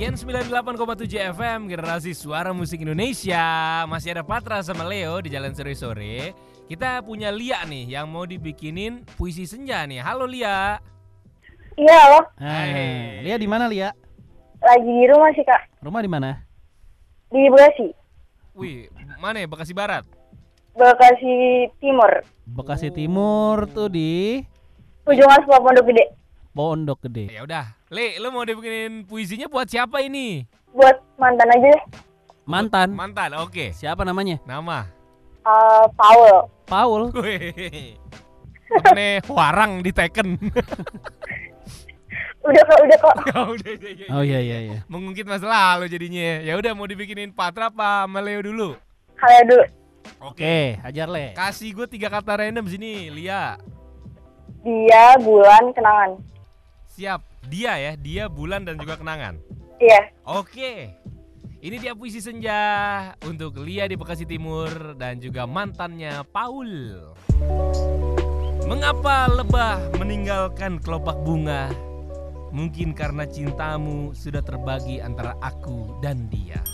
Gen 0.00 0.16
98,7 0.16 1.36
FM 1.36 1.68
Generasi 1.68 2.16
Suara 2.16 2.56
Musik 2.56 2.80
Indonesia 2.80 3.44
Masih 3.84 4.16
ada 4.16 4.24
Patra 4.24 4.64
sama 4.64 4.88
Leo 4.88 5.20
di 5.20 5.28
Jalan 5.28 5.52
Sore-Sore 5.52 6.32
Kita 6.64 7.04
punya 7.04 7.28
Lia 7.28 7.60
nih 7.68 8.00
yang 8.00 8.08
mau 8.08 8.24
dibikinin 8.24 9.04
puisi 9.20 9.44
senja 9.44 9.84
nih 9.84 10.00
Halo 10.00 10.24
Lia 10.24 10.80
Iya 11.76 12.00
loh, 12.16 12.24
Hai. 12.40 13.20
Lia 13.28 13.36
di 13.36 13.44
mana 13.44 13.68
Lia? 13.68 13.92
lagi 14.60 14.84
di 14.92 15.04
rumah 15.08 15.32
sih 15.32 15.40
kak, 15.40 15.80
Rumah 15.80 16.00
di 16.04 16.10
mana? 16.12 16.30
di 17.32 17.48
Bekasi, 17.48 17.88
Wih, 18.52 18.92
mana 19.16 19.40
ya? 19.40 19.48
Bekasi 19.48 19.72
Barat? 19.72 20.04
Bekasi 20.76 21.64
Timur, 21.80 22.20
Bekasi 22.44 22.92
Timur 22.92 23.64
tuh 23.72 23.88
di 23.88 24.44
ujung 25.08 25.30
aspal 25.32 25.64
Pondok 25.64 25.88
Gede. 25.88 26.19
Pondok 26.50 27.06
Gede. 27.06 27.30
Ya 27.30 27.46
udah, 27.46 27.78
Le, 27.88 28.18
lo 28.18 28.34
mau 28.34 28.42
dibikinin 28.42 29.06
puisinya 29.06 29.46
buat 29.46 29.70
siapa 29.70 30.02
ini? 30.02 30.46
Buat 30.74 30.98
mantan 31.18 31.50
aja 31.50 31.68
deh, 31.74 31.82
Mantan. 32.46 32.88
Mantan, 32.94 33.30
oke 33.38 33.74
Siapa 33.74 34.02
namanya? 34.06 34.38
Nama 34.46 35.00
uh, 35.46 35.84
Paul. 35.94 36.50
Paul. 36.66 37.02
Temennya 38.70 39.18
warang 39.26 39.82
di 39.82 39.90
Tekken 39.90 40.38
Udah 42.40 42.62
kok, 42.64 42.78
udah 42.80 42.98
kok. 42.98 43.16
Ya 43.28 43.40
udah, 43.52 43.72
ya, 43.76 43.90
ya, 43.92 44.06
Oh 44.16 44.24
iya 44.24 44.40
iya 44.40 44.58
iya. 44.64 44.78
Mengungkit 44.88 45.28
masa 45.28 45.44
lalu 45.44 45.92
jadinya 45.92 46.40
Ya 46.40 46.56
udah 46.56 46.72
mau 46.72 46.88
dibikinin 46.88 47.36
Patra 47.36 47.68
apa 47.68 48.08
sama 48.08 48.24
Leo 48.24 48.40
dulu? 48.40 48.80
Kalian 49.20 49.44
dulu. 49.44 49.64
Oke, 50.24 50.80
ajar 50.80 51.08
Le. 51.12 51.36
Kasih 51.36 51.76
gue 51.76 51.84
tiga 51.84 52.08
kata 52.08 52.40
random 52.40 52.64
sini, 52.64 53.12
Lia. 53.12 53.60
Dia, 54.64 55.20
bulan, 55.20 55.76
kenangan. 55.76 56.16
Siap. 56.90 57.22
Dia 57.46 57.78
ya, 57.78 57.92
dia 57.94 58.24
bulan 58.26 58.66
dan 58.66 58.74
juga 58.76 58.98
kenangan. 58.98 59.38
Iya, 59.80 60.10
Oke. 60.26 60.94
Ini 61.60 61.76
dia 61.76 61.92
puisi 61.92 62.24
senja 62.24 62.60
untuk 63.20 63.60
Lia 63.60 63.84
di 63.84 63.92
Bekasi 63.92 64.24
Timur 64.24 64.96
dan 64.96 65.20
juga 65.20 65.44
mantannya 65.44 66.24
Paul. 66.32 66.96
Mengapa 68.64 69.28
lebah 69.28 69.92
meninggalkan 70.00 70.80
kelopak 70.80 71.20
bunga? 71.20 71.68
Mungkin 72.48 72.96
karena 72.96 73.28
cintamu 73.28 74.16
sudah 74.16 74.40
terbagi 74.40 75.04
antara 75.04 75.36
aku 75.44 76.00
dan 76.00 76.32
dia. 76.32 76.64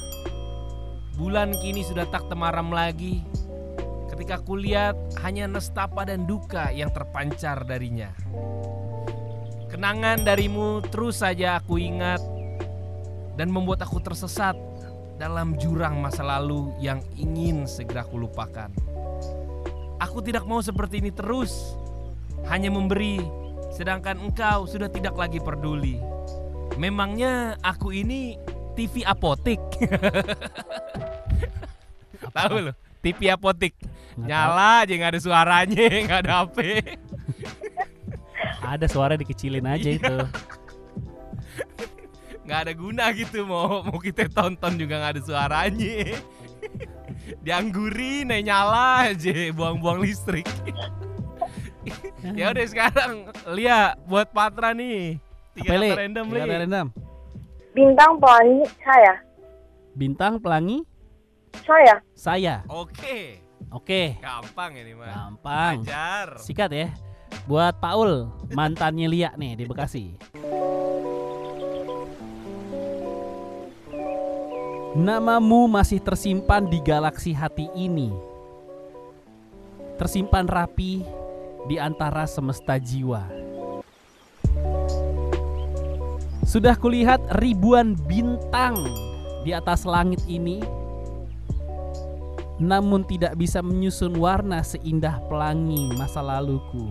Bulan 1.19 1.51
kini 1.59 1.83
sudah 1.83 2.07
tak 2.07 2.31
temaram 2.31 2.71
lagi. 2.71 3.27
Ketika 4.07 4.39
kulihat 4.39 4.95
hanya 5.27 5.51
nestapa 5.51 6.07
dan 6.07 6.31
duka 6.31 6.71
yang 6.71 6.95
terpancar 6.95 7.67
darinya. 7.67 8.15
Kenangan 9.67 10.23
darimu 10.23 10.79
terus 10.87 11.27
saja 11.27 11.59
aku 11.59 11.83
ingat 11.83 12.23
dan 13.35 13.51
membuat 13.51 13.83
aku 13.83 13.99
tersesat 13.99 14.55
dalam 15.19 15.59
jurang 15.59 15.99
masa 15.99 16.23
lalu 16.23 16.71
yang 16.79 17.03
ingin 17.19 17.67
segera 17.67 18.07
kulupakan. 18.07 18.71
Aku 19.99 20.21
tidak 20.23 20.45
mau 20.45 20.61
seperti 20.61 21.01
ini 21.03 21.11
terus, 21.11 21.75
hanya 22.47 22.69
memberi, 22.69 23.19
sedangkan 23.73 24.21
engkau 24.21 24.69
sudah 24.69 24.87
tidak 24.87 25.17
lagi 25.17 25.41
peduli. 25.41 25.99
Memangnya 26.77 27.57
aku 27.65 27.91
ini 27.91 28.37
TV 28.77 29.03
apotik? 29.03 29.59
Tahu 32.37 32.71
loh, 32.71 32.77
TV 33.01 33.33
apotik. 33.33 33.73
Nyala 34.17 34.85
aja 34.85 34.93
nggak 34.97 35.13
ada 35.17 35.21
suaranya, 35.21 35.85
nggak 36.07 36.21
ada 36.25 36.33
HP. 36.45 36.57
Ada 38.69 38.87
suara 38.87 39.15
dikecilin 39.15 39.63
aja 39.69 39.87
Iya. 39.87 39.97
itu. 39.97 40.17
nggak 42.43 42.61
ada 42.63 42.73
guna 42.73 43.11
gitu 43.11 43.43
mau 43.43 43.83
mau 43.83 43.99
kita 43.99 44.27
tonton 44.29 44.79
juga 44.79 45.03
nggak 45.03 45.19
ada 45.19 45.23
suaranya 45.25 46.15
dianggurin 47.43 48.31
eh, 48.31 48.39
nyala 48.41 49.11
aja 49.11 49.51
buang-buang 49.51 49.99
listrik 49.99 50.47
ya 52.33 52.51
udah 52.51 52.67
sekarang 52.67 53.13
Lia 53.51 53.99
buat 54.05 54.31
Patra 54.31 54.71
nih 54.71 55.19
tiga 55.55 55.71
Apa, 55.71 55.81
Le? 55.81 55.89
kata 55.89 56.01
random 56.01 56.25
Tiga 56.25 56.37
Li. 56.37 56.41
kata 56.41 56.57
random. 56.61 56.87
bintang 57.73 58.13
pelangi 58.17 58.63
saya. 58.79 59.15
Bintang 59.93 60.33
pelangi 60.39 60.79
Saya. 61.59 61.95
saya. 62.15 62.55
oke 62.69 63.43
Oke, 63.75 64.15
gampang 64.23 64.79
ini 64.79 64.95
mah 64.95 65.11
gampang. 65.11 65.83
ajar 65.83 66.39
Sikat 66.39 66.71
ya. 66.71 66.89
Buat 67.47 67.79
Paul, 67.79 68.27
mantannya 68.51 69.07
Lia 69.07 69.31
nih 69.39 69.55
di 69.55 69.65
Bekasi. 69.71 70.07
Namamu 74.97 75.69
masih 75.69 76.01
tersimpan 76.01 76.67
di 76.67 76.81
galaksi 76.81 77.37
hati 77.37 77.69
ini. 77.77 78.09
Tersimpan 80.01 80.49
rapi 80.49 81.05
di 81.69 81.77
antara 81.77 82.25
semesta 82.25 82.81
jiwa. 82.81 83.29
Sudah 86.47 86.79
kulihat 86.79 87.21
ribuan 87.43 87.99
bintang 88.09 88.89
di 89.45 89.53
atas 89.53 89.85
langit 89.85 90.23
ini, 90.25 90.65
namun 92.57 93.05
tidak 93.05 93.37
bisa 93.37 93.61
menyusun 93.61 94.17
warna 94.17 94.65
seindah 94.65 95.21
pelangi 95.29 95.93
masa 95.93 96.25
laluku. 96.25 96.89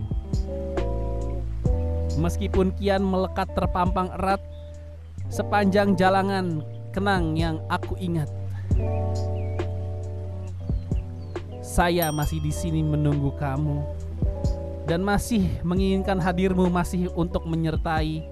Meskipun 2.16 2.72
kian 2.78 3.02
melekat 3.02 3.50
terpampang 3.52 4.08
erat 4.16 4.40
sepanjang 5.28 5.98
jalangan 5.98 6.62
kenang 6.94 7.36
yang 7.36 7.60
aku 7.68 7.98
ingat. 7.98 8.30
Saya 11.60 12.08
masih 12.08 12.40
di 12.40 12.54
sini 12.54 12.80
menunggu 12.80 13.36
kamu 13.36 13.84
dan 14.88 15.02
masih 15.02 15.44
menginginkan 15.66 16.16
hadirmu 16.22 16.70
masih 16.72 17.10
untuk 17.12 17.44
menyertai. 17.44 18.22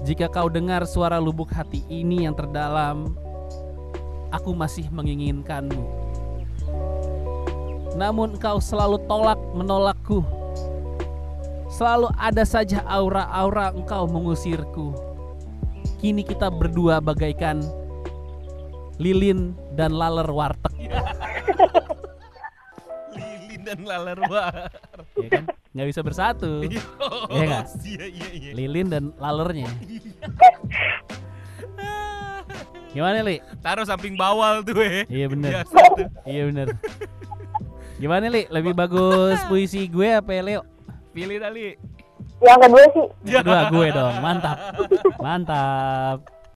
Jika 0.00 0.32
kau 0.32 0.48
dengar 0.48 0.88
suara 0.88 1.20
lubuk 1.20 1.52
hati 1.52 1.84
ini 1.92 2.24
yang 2.24 2.32
terdalam, 2.32 3.19
aku 4.30 4.54
masih 4.54 4.86
menginginkanmu. 4.90 5.84
Namun 7.98 8.38
kau 8.38 8.62
selalu 8.62 9.02
tolak 9.10 9.38
menolakku. 9.52 10.22
Selalu 11.70 12.10
ada 12.18 12.42
saja 12.42 12.82
aura-aura 12.86 13.70
engkau 13.74 14.06
mengusirku. 14.06 14.94
Kini 16.00 16.24
kita 16.24 16.48
berdua 16.48 16.98
bagaikan 16.98 17.60
lilin 18.96 19.52
dan 19.76 19.92
laler 19.94 20.28
warteg. 20.28 20.72
lilin 23.16 23.60
dan 23.64 23.80
laler 23.84 24.18
war 24.28 24.70
ya 25.20 25.28
kan? 25.28 25.44
Nggak 25.70 25.88
bisa 25.92 26.00
bersatu. 26.02 26.52
Iya 27.30 27.44
nggak? 27.46 27.64
iya 27.86 28.04
iya 28.10 28.28
iya 28.34 28.50
Lilin 28.58 28.90
dan 28.90 29.04
lalernya. 29.20 29.70
Gimana 32.90 33.22
Li? 33.22 33.38
taruh 33.62 33.86
samping 33.86 34.18
bawal 34.18 34.66
tuh 34.66 34.82
eh 34.82 35.06
Iya 35.06 35.26
bener. 35.30 35.62
Iya 36.30 36.42
bener. 36.50 36.66
Gimana 37.96 38.26
Li? 38.26 38.48
Lebih 38.50 38.72
bagus 38.74 39.38
puisi 39.46 39.86
gue 39.86 40.08
apa 40.10 40.30
ya 40.32 40.42
Leo? 40.42 40.62
pilih 41.10 41.42
tali 41.42 41.74
Yang 42.40 42.58
kedua 42.62 42.84
sih, 42.94 43.06
Kedua 43.26 43.60
gue 43.68 43.86
dong. 43.92 44.14
Mantap. 44.22 44.58
Mantap. 45.18 46.18